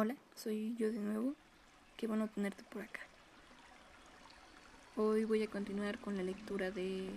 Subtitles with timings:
[0.00, 1.34] Hola, soy yo de nuevo.
[1.96, 3.00] Qué bueno tenerte por acá.
[4.94, 7.10] Hoy voy a continuar con la lectura de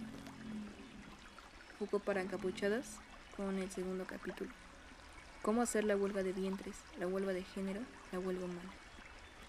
[1.78, 2.98] Foucault para encapuchadas
[3.38, 4.50] con el segundo capítulo.
[5.44, 7.82] Cómo hacer la huelga de vientres, la huelga de género,
[8.12, 8.72] la huelga humana.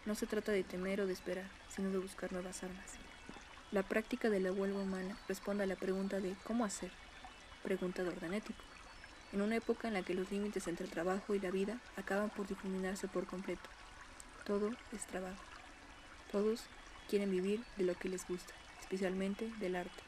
[0.05, 2.97] No se trata de temer o de esperar, sino de buscar nuevas armas.
[3.71, 6.91] La práctica de la huelga humana responde a la pregunta de ¿cómo hacer?
[7.63, 8.72] Pregunta de orden ético
[9.33, 12.31] en una época en la que los límites entre el trabajo y la vida acaban
[12.31, 13.69] por difuminarse por completo.
[14.45, 15.43] Todo es trabajo.
[16.31, 16.65] Todos
[17.09, 20.03] quieren vivir de lo que les gusta, especialmente del arte.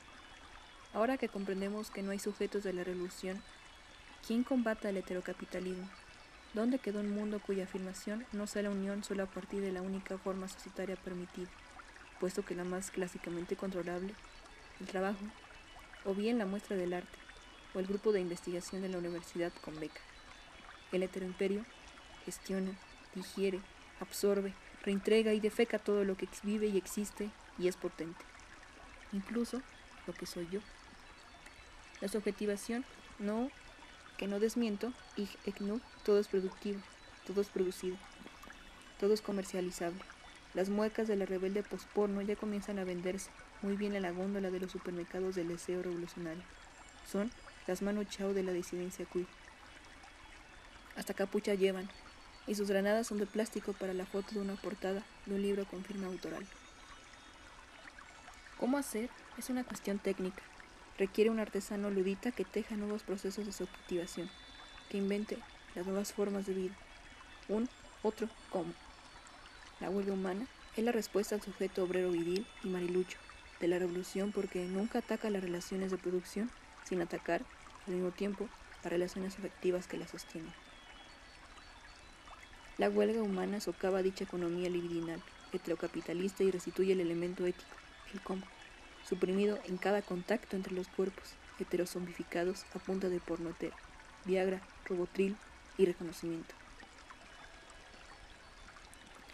[0.92, 3.42] Ahora que comprendemos que no hay sujetos de la revolución,
[4.27, 5.88] ¿quién combata el heterocapitalismo?
[6.52, 9.82] ¿Dónde quedó un mundo cuya afirmación no sea la unión solo a partir de la
[9.82, 11.48] única forma societaria permitida,
[12.20, 14.15] puesto que la más clásicamente controlable,
[14.80, 15.24] el trabajo,
[16.04, 17.18] o bien la muestra del arte?
[17.74, 20.01] O el grupo de investigación de la universidad con beca.
[20.92, 21.65] El heteroimperio
[22.24, 22.73] gestiona,
[23.15, 23.60] digiere,
[24.01, 28.24] absorbe, reintegra y defeca todo lo que vive y existe y es potente,
[29.13, 29.63] incluso
[30.07, 30.60] lo que soy yo.
[32.01, 32.85] La subjetivación,
[33.18, 33.51] no,
[34.18, 35.29] que no desmiento, y
[35.60, 36.80] no, todo es productivo,
[37.26, 37.96] todo es producido,
[39.01, 40.01] todo es comercializable.
[40.54, 43.30] Las muecas de la rebelde posporno ya comienzan a venderse
[43.63, 46.43] muy bien en la góndola de los supermercados del deseo revolucionario.
[47.10, 47.30] Son
[47.66, 49.26] las manos chao de la disidencia queer.
[50.96, 51.88] Hasta capucha llevan,
[52.46, 55.65] y sus granadas son de plástico para la foto de una portada de un libro
[55.65, 56.46] con firma autoral.
[58.59, 59.10] ¿Cómo hacer?
[59.38, 60.42] Es una cuestión técnica.
[60.98, 64.31] Requiere un artesano ludita que teja nuevos procesos de subjetivación,
[64.91, 65.38] que invente
[65.75, 66.75] las nuevas formas de vida.
[67.48, 67.69] Un
[68.03, 68.72] otro cómo.
[69.81, 73.19] La huelga humana es la respuesta al sujeto obrero viril y marilucho
[73.60, 76.50] de la revolución porque nunca ataca las relaciones de producción
[76.84, 77.43] sin atacar
[77.87, 78.49] al mismo tiempo
[78.82, 80.53] las relaciones afectivas que la sostienen.
[82.76, 85.22] La huelga humana socava dicha economía libidinal,
[85.53, 87.76] heterocapitalista y restituye el elemento ético,
[88.12, 88.43] el cómo,
[89.08, 93.76] suprimido en cada contacto entre los cuerpos, heterozombificados a punta de pornotero,
[94.25, 95.37] viagra, robotril
[95.78, 96.54] y reconocimiento.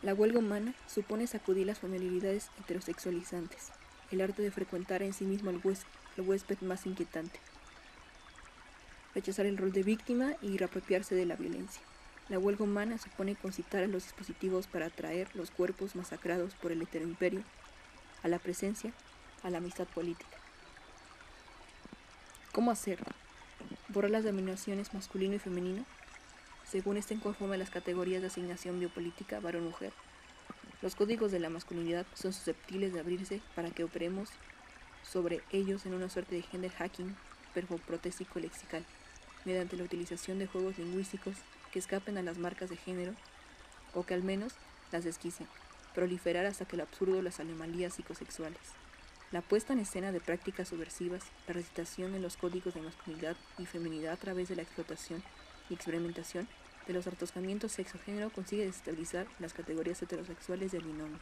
[0.03, 3.70] La huelga humana supone sacudir las familiaridades heterosexualizantes,
[4.10, 5.60] el arte de frecuentar en sí mismo el
[6.19, 7.38] huésped más inquietante,
[9.15, 11.82] rechazar el rol de víctima y reapropiarse de la violencia.
[12.28, 16.81] La huelga humana supone concitar a los dispositivos para atraer los cuerpos masacrados por el
[16.81, 17.43] heteroimperio
[18.22, 18.93] a la presencia,
[19.43, 20.37] a la amistad política.
[22.53, 23.06] ¿Cómo hacerlo?
[23.88, 25.84] Borrar las denominaciones masculino y femenino,
[26.71, 29.92] según estén conforme a las categorías de asignación biopolítica varón-mujer.
[30.82, 34.28] Los códigos de la masculinidad son susceptibles de abrirse para que operemos
[35.03, 37.16] sobre ellos en una suerte de gender hacking
[37.54, 38.84] perfoprotésico lexical
[39.44, 41.36] mediante la utilización de juegos lingüísticos
[41.72, 43.12] que escapen a las marcas de género
[43.94, 44.54] o que al menos
[44.92, 45.48] las desquicien,
[45.94, 48.60] proliferar hasta que el absurdo las anomalías psicosexuales.
[49.32, 53.66] La puesta en escena de prácticas subversivas, la recitación de los códigos de masculinidad y
[53.66, 55.22] feminidad a través de la explotación
[55.68, 56.48] y experimentación
[56.86, 61.18] de los artoscamientos sexo-género consigue desestabilizar las categorías heterosexuales del binomio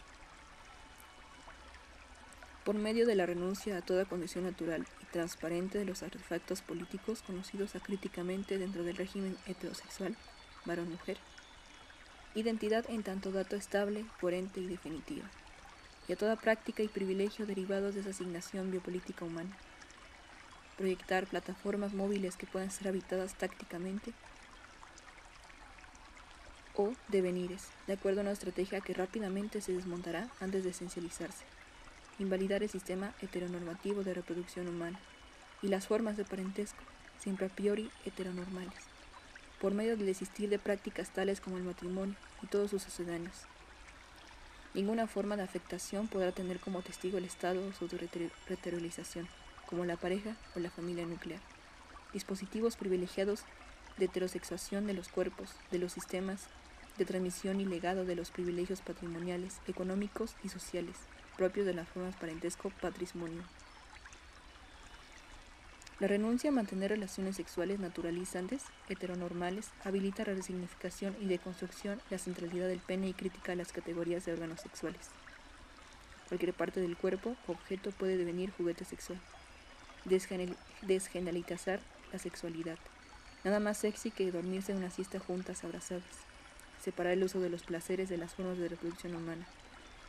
[2.68, 7.22] por medio de la renuncia a toda condición natural y transparente de los artefactos políticos
[7.22, 10.14] conocidos acríticamente dentro del régimen heterosexual,
[10.66, 11.16] varón-mujer.
[12.34, 15.24] Identidad en tanto dato estable, coherente y definitiva.
[16.08, 19.56] Y a toda práctica y privilegio derivados de esa asignación biopolítica humana.
[20.76, 24.12] Proyectar plataformas móviles que puedan ser habitadas tácticamente
[26.76, 31.46] o devenires, de acuerdo a una estrategia que rápidamente se desmontará antes de esencializarse
[32.18, 34.98] invalidar el sistema heteronormativo de reproducción humana
[35.62, 36.82] y las formas de parentesco,
[37.18, 38.78] siempre a priori heteronormales,
[39.60, 43.46] por medio de desistir de prácticas tales como el matrimonio y todos sus sucedáneos.
[44.74, 47.88] Ninguna forma de afectación podrá tener como testigo el Estado o su
[48.48, 49.28] heterolización,
[49.66, 51.40] como la pareja o la familia nuclear.
[52.12, 53.42] Dispositivos privilegiados
[53.96, 56.46] de heterosexuación de los cuerpos, de los sistemas,
[56.96, 60.96] de transmisión y legado de los privilegios patrimoniales, económicos y sociales,
[61.38, 63.42] propios de las formas parentesco-patrimonio.
[66.00, 72.68] La renuncia a mantener relaciones sexuales naturalizantes, heteronormales, habilita la resignificación y deconstrucción, la centralidad
[72.68, 75.08] del pene y critica las categorías de órganos sexuales.
[76.28, 79.18] Cualquier parte del cuerpo o objeto puede devenir juguete sexual.
[80.04, 81.80] Desgeneralizar
[82.12, 82.78] la sexualidad.
[83.44, 86.04] Nada más sexy que dormirse en una siesta juntas abrazadas.
[86.82, 89.46] Separar el uso de los placeres de las formas de reproducción humana,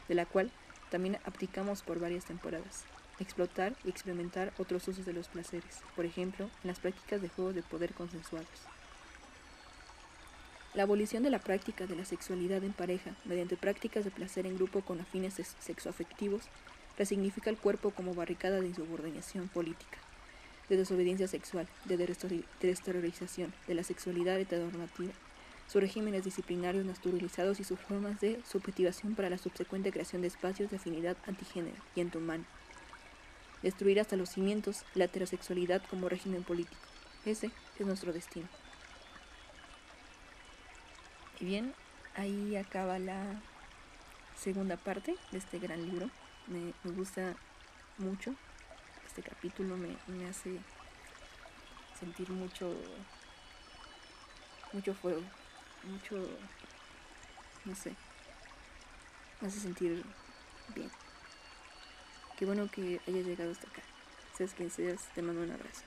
[0.08, 0.52] de la cual
[0.90, 2.84] también aplicamos por varias temporadas.
[3.20, 7.56] Explotar y experimentar otros usos de los placeres, por ejemplo, en las prácticas de juegos
[7.56, 8.48] de poder consensuados.
[10.74, 14.56] La abolición de la práctica de la sexualidad en pareja mediante prácticas de placer en
[14.56, 16.44] grupo con afines sexoafectivos
[16.98, 19.98] resignifica el cuerpo como barricada de insubordinación política,
[20.70, 21.98] de desobediencia sexual, de
[22.62, 25.12] desterrorización de la sexualidad heteronormativa,
[25.72, 30.72] sus regímenes disciplinarios naturalizados y sus formas de subjetivación para la subsecuente creación de espacios
[30.72, 32.44] de afinidad antigénero y entomano.
[33.62, 36.82] Destruir hasta los cimientos la heterosexualidad como régimen político.
[37.24, 38.48] Ese es nuestro destino.
[41.40, 41.74] Y bien,
[42.16, 43.40] ahí acaba la
[44.36, 46.10] segunda parte de este gran libro.
[46.48, 47.36] Me, gusta
[47.98, 48.34] mucho.
[49.06, 50.58] Este capítulo me, me, hace
[52.00, 52.74] sentir mucho,
[54.74, 55.22] mucho fuego,
[55.84, 56.16] mucho,
[57.66, 57.96] no sé,
[59.42, 60.04] me hace sentir
[60.76, 60.92] bien.
[62.38, 63.82] Qué bueno que hayas llegado hasta acá.
[64.38, 65.84] Seas quien seas, te mando un abrazo.